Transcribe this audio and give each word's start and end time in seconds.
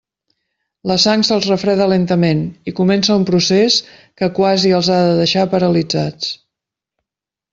La 0.91 0.95
sang 1.01 1.23
se'ls 1.27 1.43
refreda 1.49 1.85
lentament 1.91 2.39
i 2.71 2.73
comença 2.79 3.17
un 3.23 3.27
procés 3.29 3.77
que 4.21 4.29
quasi 4.39 4.73
els 4.79 4.89
ha 4.95 4.99
de 5.09 5.13
deixar 5.21 5.47
paralitzats. 5.55 6.33